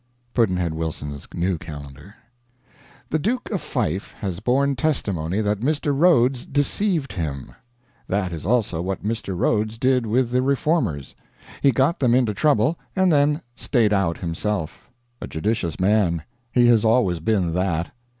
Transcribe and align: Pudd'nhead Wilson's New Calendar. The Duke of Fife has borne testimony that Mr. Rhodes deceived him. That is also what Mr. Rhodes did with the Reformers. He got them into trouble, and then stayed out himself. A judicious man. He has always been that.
Pudd'nhead 0.33 0.73
Wilson's 0.73 1.27
New 1.31 1.59
Calendar. 1.59 2.15
The 3.11 3.19
Duke 3.19 3.51
of 3.51 3.61
Fife 3.61 4.13
has 4.13 4.39
borne 4.39 4.75
testimony 4.75 5.41
that 5.41 5.59
Mr. 5.59 5.95
Rhodes 5.95 6.47
deceived 6.47 7.13
him. 7.13 7.51
That 8.07 8.33
is 8.33 8.43
also 8.43 8.81
what 8.81 9.03
Mr. 9.03 9.37
Rhodes 9.37 9.77
did 9.77 10.07
with 10.07 10.31
the 10.31 10.41
Reformers. 10.41 11.13
He 11.61 11.71
got 11.71 11.99
them 11.99 12.15
into 12.15 12.33
trouble, 12.33 12.79
and 12.95 13.11
then 13.11 13.43
stayed 13.55 13.93
out 13.93 14.17
himself. 14.17 14.89
A 15.21 15.27
judicious 15.27 15.79
man. 15.79 16.23
He 16.51 16.65
has 16.65 16.83
always 16.83 17.19
been 17.19 17.53
that. 17.53 17.91